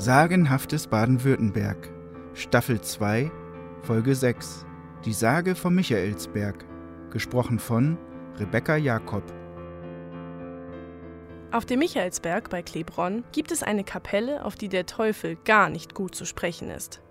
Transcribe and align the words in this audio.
Sagenhaftes 0.00 0.86
Baden-Württemberg, 0.86 1.90
Staffel 2.32 2.80
2, 2.80 3.32
Folge 3.82 4.14
6. 4.14 4.64
Die 5.04 5.12
Sage 5.12 5.56
vom 5.56 5.74
Michaelsberg, 5.74 6.64
gesprochen 7.10 7.58
von 7.58 7.98
Rebecca 8.38 8.76
Jakob. 8.76 9.24
Auf 11.50 11.66
dem 11.66 11.80
Michaelsberg 11.80 12.48
bei 12.48 12.62
Klebronn 12.62 13.24
gibt 13.32 13.50
es 13.50 13.64
eine 13.64 13.82
Kapelle, 13.82 14.44
auf 14.44 14.54
die 14.54 14.68
der 14.68 14.86
Teufel 14.86 15.34
gar 15.34 15.68
nicht 15.68 15.96
gut 15.96 16.14
zu 16.14 16.26
sprechen 16.26 16.70
ist. 16.70 17.02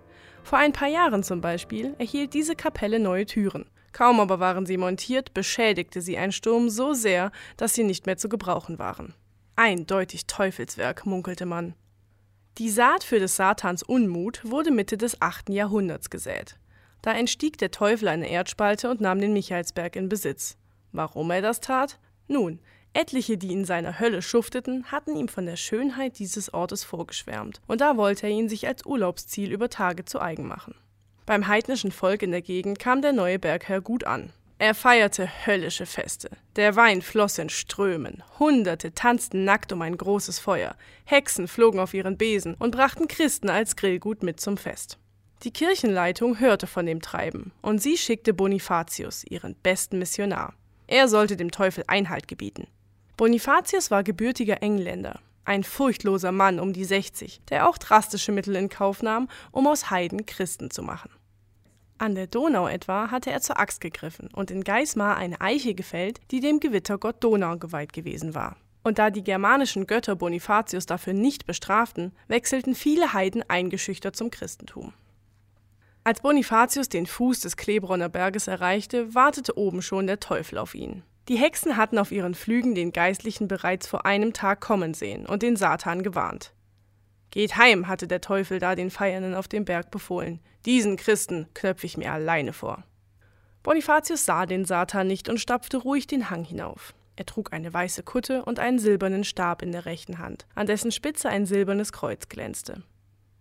Vor 0.42 0.58
ein 0.58 0.72
paar 0.72 0.88
Jahren 0.88 1.22
zum 1.22 1.42
Beispiel 1.42 1.94
erhielt 1.98 2.32
diese 2.32 2.56
Kapelle 2.56 2.98
neue 3.00 3.26
Türen. 3.26 3.66
Kaum 3.92 4.18
aber 4.18 4.40
waren 4.40 4.64
sie 4.64 4.78
montiert, 4.78 5.34
beschädigte 5.34 6.00
sie 6.00 6.16
ein 6.16 6.32
Sturm 6.32 6.70
so 6.70 6.94
sehr, 6.94 7.32
dass 7.58 7.74
sie 7.74 7.84
nicht 7.84 8.06
mehr 8.06 8.16
zu 8.16 8.30
gebrauchen 8.30 8.78
waren. 8.78 9.12
Eindeutig 9.56 10.26
Teufelswerk, 10.26 11.04
munkelte 11.04 11.44
man. 11.44 11.74
Die 12.58 12.70
Saat 12.70 13.04
für 13.04 13.20
des 13.20 13.36
Satans 13.36 13.84
Unmut 13.84 14.40
wurde 14.42 14.72
Mitte 14.72 14.98
des 14.98 15.22
8. 15.22 15.50
Jahrhunderts 15.50 16.10
gesät. 16.10 16.58
Da 17.02 17.12
entstieg 17.12 17.56
der 17.56 17.70
Teufel 17.70 18.08
eine 18.08 18.28
Erdspalte 18.28 18.90
und 18.90 19.00
nahm 19.00 19.20
den 19.20 19.32
Michaelsberg 19.32 19.94
in 19.94 20.08
Besitz. 20.08 20.56
Warum 20.90 21.30
er 21.30 21.40
das 21.40 21.60
tat? 21.60 22.00
Nun, 22.26 22.58
etliche, 22.94 23.38
die 23.38 23.52
in 23.52 23.64
seiner 23.64 24.00
Hölle 24.00 24.22
schufteten, 24.22 24.86
hatten 24.90 25.14
ihm 25.14 25.28
von 25.28 25.46
der 25.46 25.54
Schönheit 25.54 26.18
dieses 26.18 26.52
Ortes 26.52 26.82
vorgeschwärmt, 26.82 27.60
und 27.68 27.80
da 27.80 27.96
wollte 27.96 28.26
er 28.26 28.32
ihn 28.32 28.48
sich 28.48 28.66
als 28.66 28.84
Urlaubsziel 28.84 29.52
über 29.52 29.70
Tage 29.70 30.04
zu 30.04 30.20
eigen 30.20 30.48
machen. 30.48 30.74
Beim 31.26 31.46
heidnischen 31.46 31.92
Volk 31.92 32.22
in 32.22 32.32
der 32.32 32.42
Gegend 32.42 32.80
kam 32.80 33.02
der 33.02 33.12
neue 33.12 33.38
Bergherr 33.38 33.80
gut 33.80 34.02
an. 34.02 34.32
Er 34.60 34.74
feierte 34.74 35.28
höllische 35.46 35.86
Feste. 35.86 36.30
Der 36.56 36.74
Wein 36.74 37.00
floss 37.00 37.38
in 37.38 37.48
Strömen. 37.48 38.24
Hunderte 38.40 38.92
tanzten 38.92 39.44
nackt 39.44 39.72
um 39.72 39.82
ein 39.82 39.96
großes 39.96 40.40
Feuer. 40.40 40.74
Hexen 41.04 41.46
flogen 41.46 41.78
auf 41.78 41.94
ihren 41.94 42.18
Besen 42.18 42.54
und 42.54 42.72
brachten 42.72 43.06
Christen 43.06 43.50
als 43.50 43.76
Grillgut 43.76 44.24
mit 44.24 44.40
zum 44.40 44.56
Fest. 44.56 44.98
Die 45.44 45.52
Kirchenleitung 45.52 46.40
hörte 46.40 46.66
von 46.66 46.86
dem 46.86 47.00
Treiben 47.00 47.52
und 47.62 47.80
sie 47.80 47.96
schickte 47.96 48.34
Bonifatius, 48.34 49.22
ihren 49.22 49.54
besten 49.54 50.00
Missionar. 50.00 50.54
Er 50.88 51.06
sollte 51.06 51.36
dem 51.36 51.52
Teufel 51.52 51.84
Einhalt 51.86 52.26
gebieten. 52.26 52.66
Bonifatius 53.16 53.92
war 53.92 54.02
gebürtiger 54.02 54.60
Engländer, 54.60 55.20
ein 55.44 55.62
furchtloser 55.62 56.32
Mann 56.32 56.58
um 56.58 56.72
die 56.72 56.84
60, 56.84 57.42
der 57.48 57.68
auch 57.68 57.78
drastische 57.78 58.32
Mittel 58.32 58.56
in 58.56 58.68
Kauf 58.68 59.04
nahm, 59.04 59.28
um 59.52 59.68
aus 59.68 59.90
Heiden 59.90 60.26
Christen 60.26 60.72
zu 60.72 60.82
machen. 60.82 61.10
An 61.98 62.14
der 62.14 62.28
Donau 62.28 62.68
etwa 62.68 63.10
hatte 63.10 63.32
er 63.32 63.40
zur 63.40 63.58
Axt 63.58 63.80
gegriffen 63.80 64.28
und 64.32 64.52
in 64.52 64.62
Geismar 64.62 65.16
eine 65.16 65.40
Eiche 65.40 65.74
gefällt, 65.74 66.20
die 66.30 66.38
dem 66.38 66.60
Gewittergott 66.60 67.16
Donau 67.24 67.56
geweiht 67.56 67.92
gewesen 67.92 68.36
war. 68.36 68.56
Und 68.84 69.00
da 69.00 69.10
die 69.10 69.24
germanischen 69.24 69.88
Götter 69.88 70.14
Bonifatius 70.14 70.86
dafür 70.86 71.12
nicht 71.12 71.44
bestraften, 71.44 72.12
wechselten 72.28 72.76
viele 72.76 73.12
Heiden 73.12 73.42
eingeschüchtert 73.48 74.14
zum 74.14 74.30
Christentum. 74.30 74.92
Als 76.04 76.20
Bonifatius 76.20 76.88
den 76.88 77.06
Fuß 77.06 77.40
des 77.40 77.56
Klebronner 77.56 78.08
Berges 78.08 78.46
erreichte, 78.46 79.14
wartete 79.14 79.58
oben 79.58 79.82
schon 79.82 80.06
der 80.06 80.20
Teufel 80.20 80.56
auf 80.56 80.76
ihn. 80.76 81.02
Die 81.28 81.36
Hexen 81.36 81.76
hatten 81.76 81.98
auf 81.98 82.12
ihren 82.12 82.34
Flügen 82.34 82.74
den 82.74 82.92
Geistlichen 82.92 83.48
bereits 83.48 83.86
vor 83.86 84.06
einem 84.06 84.32
Tag 84.32 84.60
kommen 84.60 84.94
sehen 84.94 85.26
und 85.26 85.42
den 85.42 85.56
Satan 85.56 86.02
gewarnt. 86.02 86.54
Geht 87.30 87.56
heim, 87.56 87.88
hatte 87.88 88.08
der 88.08 88.20
Teufel 88.20 88.58
da 88.58 88.74
den 88.74 88.90
Feiernden 88.90 89.34
auf 89.34 89.48
dem 89.48 89.64
Berg 89.64 89.90
befohlen. 89.90 90.40
Diesen 90.64 90.96
Christen 90.96 91.46
knöpfe 91.54 91.86
ich 91.86 91.96
mir 91.96 92.12
alleine 92.12 92.52
vor. 92.52 92.84
Bonifatius 93.62 94.24
sah 94.24 94.46
den 94.46 94.64
Satan 94.64 95.06
nicht 95.06 95.28
und 95.28 95.40
stapfte 95.40 95.76
ruhig 95.76 96.06
den 96.06 96.30
Hang 96.30 96.44
hinauf. 96.44 96.94
Er 97.16 97.26
trug 97.26 97.52
eine 97.52 97.74
weiße 97.74 98.02
Kutte 98.04 98.44
und 98.44 98.58
einen 98.58 98.78
silbernen 98.78 99.24
Stab 99.24 99.62
in 99.62 99.72
der 99.72 99.86
rechten 99.86 100.18
Hand, 100.18 100.46
an 100.54 100.66
dessen 100.66 100.92
Spitze 100.92 101.28
ein 101.28 101.46
silbernes 101.46 101.92
Kreuz 101.92 102.28
glänzte. 102.28 102.82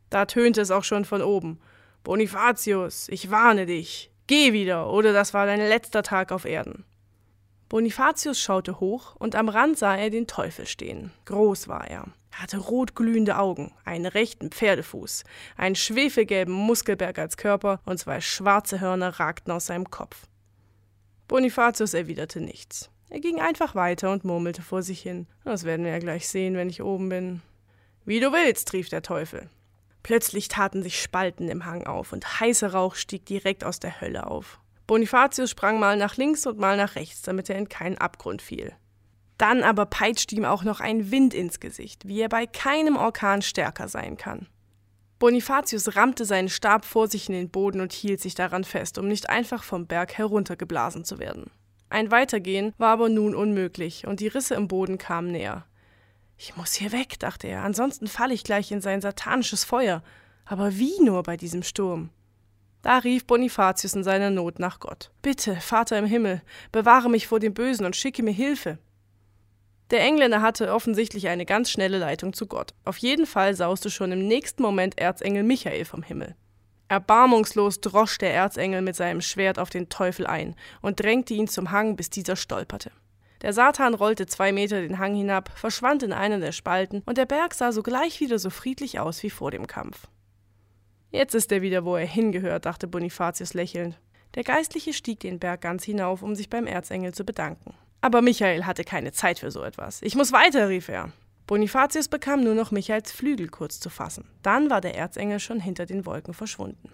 Da 0.09 0.25
tönte 0.25 0.61
es 0.61 0.71
auch 0.71 0.83
schon 0.83 1.05
von 1.05 1.21
oben. 1.21 1.59
Bonifatius, 2.03 3.07
ich 3.09 3.29
warne 3.29 3.65
dich. 3.65 4.11
Geh 4.25 4.51
wieder, 4.51 4.91
oder 4.91 5.13
das 5.13 5.33
war 5.33 5.45
dein 5.45 5.59
letzter 5.59 6.03
Tag 6.03 6.31
auf 6.31 6.45
Erden. 6.45 6.85
Bonifatius 7.69 8.39
schaute 8.39 8.79
hoch, 8.79 9.15
und 9.17 9.35
am 9.35 9.49
Rand 9.49 9.77
sah 9.77 9.95
er 9.95 10.09
den 10.09 10.27
Teufel 10.27 10.65
stehen. 10.65 11.11
Groß 11.25 11.67
war 11.67 11.87
er. 11.87 12.05
Er 12.31 12.43
hatte 12.43 12.59
rotglühende 12.59 13.37
Augen, 13.37 13.73
einen 13.83 14.05
rechten 14.05 14.51
Pferdefuß, 14.51 15.23
einen 15.57 15.75
schwefelgelben 15.75 16.53
Muskelberg 16.53 17.19
als 17.19 17.35
Körper 17.35 17.81
und 17.85 17.97
zwei 17.97 18.21
schwarze 18.21 18.79
Hörner 18.79 19.19
ragten 19.19 19.51
aus 19.51 19.65
seinem 19.65 19.89
Kopf. 19.89 20.27
Bonifatius 21.27 21.93
erwiderte 21.93 22.39
nichts. 22.39 22.89
Er 23.09 23.19
ging 23.19 23.39
einfach 23.41 23.75
weiter 23.75 24.11
und 24.11 24.23
murmelte 24.23 24.61
vor 24.61 24.81
sich 24.81 25.01
hin. 25.01 25.27
Das 25.43 25.63
werden 25.63 25.85
wir 25.85 25.91
ja 25.91 25.99
gleich 25.99 26.27
sehen, 26.27 26.55
wenn 26.55 26.69
ich 26.69 26.83
oben 26.83 27.09
bin. 27.09 27.41
Wie 28.05 28.19
du 28.19 28.31
willst, 28.31 28.71
rief 28.73 28.89
der 28.89 29.01
Teufel. 29.01 29.49
Plötzlich 30.03 30.47
taten 30.47 30.83
sich 30.83 31.01
Spalten 31.01 31.49
im 31.49 31.65
Hang 31.65 31.85
auf 31.85 32.13
und 32.13 32.39
heißer 32.39 32.71
Rauch 32.71 32.95
stieg 32.95 33.25
direkt 33.25 33.65
aus 33.65 33.79
der 33.79 33.99
Hölle 33.99 34.27
auf. 34.27 34.59
Bonifatius 34.87 35.49
sprang 35.49 35.79
mal 35.79 35.97
nach 35.97 36.15
links 36.15 36.47
und 36.47 36.57
mal 36.57 36.77
nach 36.77 36.95
rechts, 36.95 37.21
damit 37.21 37.49
er 37.49 37.57
in 37.57 37.69
keinen 37.69 37.97
Abgrund 37.97 38.41
fiel. 38.41 38.73
Dann 39.37 39.61
aber 39.61 39.85
peitscht 39.85 40.31
ihm 40.31 40.45
auch 40.45 40.63
noch 40.63 40.79
ein 40.79 41.11
Wind 41.11 41.33
ins 41.33 41.59
Gesicht, 41.59 42.07
wie 42.07 42.21
er 42.21 42.29
bei 42.29 42.47
keinem 42.47 42.95
Orkan 42.95 43.41
stärker 43.41 43.87
sein 43.87 44.17
kann. 44.17 44.47
Bonifatius 45.19 45.95
rammte 45.95 46.25
seinen 46.25 46.49
Stab 46.49 46.85
vor 46.85 47.07
sich 47.07 47.27
in 47.27 47.35
den 47.35 47.49
Boden 47.49 47.81
und 47.81 47.91
hielt 47.91 48.21
sich 48.21 48.35
daran 48.35 48.63
fest, 48.63 48.97
um 48.97 49.07
nicht 49.07 49.29
einfach 49.29 49.63
vom 49.63 49.87
Berg 49.87 50.17
heruntergeblasen 50.17 51.03
zu 51.03 51.19
werden. 51.19 51.51
Ein 51.89 52.11
Weitergehen 52.11 52.73
war 52.77 52.89
aber 52.89 53.09
nun 53.09 53.35
unmöglich, 53.35 54.05
und 54.07 54.19
die 54.19 54.27
Risse 54.27 54.55
im 54.55 54.67
Boden 54.67 54.97
kamen 54.97 55.31
näher. 55.31 55.65
Ich 56.37 56.55
muss 56.55 56.73
hier 56.73 56.91
weg, 56.91 57.17
dachte 57.19 57.47
er, 57.47 57.63
ansonsten 57.63 58.07
falle 58.07 58.33
ich 58.33 58.43
gleich 58.43 58.71
in 58.71 58.81
sein 58.81 59.01
satanisches 59.01 59.63
Feuer. 59.63 60.03
Aber 60.45 60.77
wie 60.77 61.01
nur 61.01 61.23
bei 61.23 61.35
diesem 61.35 61.63
Sturm? 61.63 62.11
Da 62.81 62.99
rief 62.99 63.25
Bonifatius 63.25 63.95
in 63.95 64.03
seiner 64.03 64.29
Not 64.29 64.59
nach 64.59 64.79
Gott. 64.79 65.11
Bitte, 65.21 65.55
Vater 65.57 65.97
im 65.97 66.05
Himmel, 66.05 66.41
bewahre 66.71 67.09
mich 67.09 67.27
vor 67.27 67.39
dem 67.39 67.53
Bösen 67.53 67.85
und 67.85 67.95
schicke 67.95 68.23
mir 68.23 68.31
Hilfe. 68.31 68.77
Der 69.89 70.01
Engländer 70.01 70.41
hatte 70.41 70.73
offensichtlich 70.73 71.27
eine 71.29 71.45
ganz 71.45 71.71
schnelle 71.71 71.97
Leitung 71.97 72.33
zu 72.33 72.45
Gott. 72.45 72.73
Auf 72.83 72.97
jeden 72.97 73.25
Fall 73.25 73.55
sauste 73.55 73.89
schon 73.89 74.11
im 74.11 74.27
nächsten 74.27 74.61
Moment 74.61 74.97
Erzengel 74.99 75.43
Michael 75.43 75.85
vom 75.85 76.03
Himmel. 76.03 76.35
Erbarmungslos 76.89 77.81
drosch 77.81 78.17
der 78.17 78.33
Erzengel 78.33 78.81
mit 78.81 78.95
seinem 78.95 79.21
Schwert 79.21 79.59
auf 79.59 79.69
den 79.69 79.89
Teufel 79.89 80.25
ein 80.25 80.55
und 80.81 80.99
drängte 81.01 81.33
ihn 81.33 81.47
zum 81.47 81.71
Hang, 81.71 81.95
bis 81.95 82.09
dieser 82.09 82.35
stolperte. 82.35 82.91
Der 83.41 83.53
Satan 83.53 83.93
rollte 83.93 84.25
zwei 84.25 84.51
Meter 84.51 84.81
den 84.81 84.97
Hang 84.97 85.15
hinab, 85.15 85.51
verschwand 85.55 86.03
in 86.03 86.11
einer 86.11 86.39
der 86.39 86.53
Spalten, 86.53 87.03
und 87.05 87.17
der 87.17 87.25
Berg 87.25 87.53
sah 87.53 87.71
sogleich 87.71 88.19
wieder 88.19 88.39
so 88.39 88.49
friedlich 88.49 88.99
aus 88.99 89.21
wie 89.21 89.29
vor 89.29 89.51
dem 89.51 89.67
Kampf. 89.67 90.07
Jetzt 91.11 91.35
ist 91.35 91.51
er 91.51 91.61
wieder, 91.61 91.85
wo 91.85 91.95
er 91.95 92.05
hingehört, 92.05 92.65
dachte 92.65 92.87
Bonifatius 92.87 93.53
lächelnd. 93.53 93.99
Der 94.35 94.43
Geistliche 94.43 94.93
stieg 94.93 95.19
den 95.21 95.39
Berg 95.39 95.61
ganz 95.61 95.83
hinauf, 95.83 96.21
um 96.21 96.35
sich 96.35 96.49
beim 96.49 96.67
Erzengel 96.67 97.13
zu 97.13 97.23
bedanken. 97.23 97.73
Aber 98.01 98.21
Michael 98.21 98.65
hatte 98.65 98.83
keine 98.83 99.11
Zeit 99.11 99.39
für 99.39 99.51
so 99.51 99.63
etwas. 99.63 100.01
Ich 100.01 100.15
muss 100.15 100.31
weiter, 100.31 100.69
rief 100.69 100.89
er. 100.89 101.11
Bonifatius 101.47 102.09
bekam 102.09 102.43
nur 102.43 102.55
noch 102.55 102.71
Michaels 102.71 103.11
Flügel 103.11 103.47
kurz 103.47 103.79
zu 103.79 103.89
fassen. 103.89 104.25
Dann 104.43 104.69
war 104.69 104.81
der 104.81 104.95
Erzengel 104.95 105.39
schon 105.39 105.61
hinter 105.61 105.85
den 105.85 106.05
Wolken 106.05 106.33
verschwunden. 106.33 106.91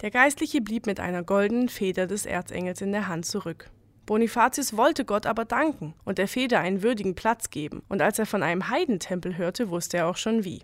Der 0.00 0.10
Geistliche 0.10 0.60
blieb 0.60 0.86
mit 0.86 0.98
einer 0.98 1.22
goldenen 1.22 1.68
Feder 1.68 2.06
des 2.06 2.26
Erzengels 2.26 2.80
in 2.80 2.92
der 2.92 3.06
Hand 3.06 3.26
zurück. 3.26 3.70
Bonifatius 4.06 4.76
wollte 4.76 5.04
Gott 5.04 5.26
aber 5.26 5.44
danken 5.44 5.94
und 6.04 6.18
der 6.18 6.28
Feder 6.28 6.60
einen 6.60 6.82
würdigen 6.82 7.14
Platz 7.14 7.50
geben, 7.50 7.82
und 7.88 8.02
als 8.02 8.18
er 8.18 8.26
von 8.26 8.42
einem 8.42 8.68
Heidentempel 8.68 9.36
hörte, 9.36 9.70
wusste 9.70 9.98
er 9.98 10.08
auch 10.08 10.16
schon 10.16 10.44
wie. 10.44 10.62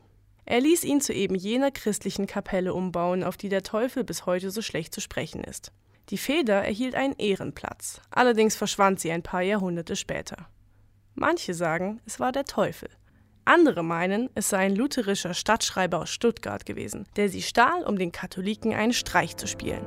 Er 0.51 0.61
ließ 0.61 0.83
ihn 0.83 1.01
zu 1.01 1.13
eben 1.13 1.37
jener 1.37 1.71
christlichen 1.71 2.27
Kapelle 2.27 2.75
umbauen, 2.75 3.23
auf 3.23 3.37
die 3.37 3.49
der 3.49 3.63
Teufel 3.63 4.03
bis 4.03 4.27
heute 4.27 4.51
so 4.51 4.63
schlecht 4.63 4.93
zu 4.93 5.01
sprechen 5.01 5.45
ist. 5.45 5.71
Die 6.09 6.19
Feder 6.19 6.65
erhielt 6.65 6.97
einen 6.97 7.15
Ehrenplatz, 7.19 8.01
allerdings 8.11 8.57
verschwand 8.57 8.99
sie 8.99 9.13
ein 9.13 9.23
paar 9.23 9.43
Jahrhunderte 9.43 9.95
später. 9.95 10.49
Manche 11.15 11.55
sagen, 11.55 12.01
es 12.05 12.19
war 12.19 12.33
der 12.33 12.47
Teufel. 12.47 12.89
Andere 13.45 13.85
meinen, 13.85 14.29
es 14.35 14.49
sei 14.49 14.59
ein 14.59 14.75
lutherischer 14.75 15.35
Stadtschreiber 15.35 16.01
aus 16.01 16.11
Stuttgart 16.11 16.67
gewesen, 16.67 17.07
der 17.15 17.29
sie 17.29 17.43
stahl, 17.43 17.85
um 17.85 17.97
den 17.97 18.11
Katholiken 18.11 18.75
einen 18.75 18.93
Streich 18.93 19.37
zu 19.37 19.47
spielen. 19.47 19.87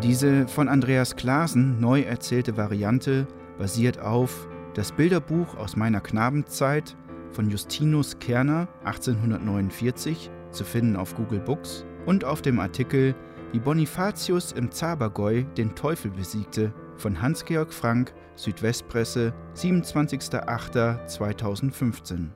Diese 0.00 0.46
von 0.46 0.68
Andreas 0.68 1.16
Klaasen 1.16 1.80
neu 1.80 2.02
erzählte 2.02 2.56
Variante 2.56 3.26
basiert 3.58 3.98
auf 3.98 4.46
Das 4.74 4.92
Bilderbuch 4.92 5.56
aus 5.56 5.74
meiner 5.74 6.00
Knabenzeit 6.00 6.96
von 7.34 7.50
Justinus 7.50 8.18
Kerner 8.18 8.68
1849 8.84 10.30
zu 10.50 10.64
finden 10.64 10.96
auf 10.96 11.14
Google 11.14 11.40
Books 11.40 11.84
und 12.06 12.24
auf 12.24 12.40
dem 12.40 12.58
Artikel 12.60 13.14
wie 13.52 13.58
Bonifatius 13.58 14.52
im 14.52 14.70
Zabergäu 14.70 15.44
den 15.56 15.74
Teufel 15.74 16.10
besiegte 16.10 16.72
von 16.96 17.20
Hans-Georg 17.20 17.70
Frank, 17.72 18.14
Südwestpresse, 18.36 19.34
27.08.2015. 19.54 22.28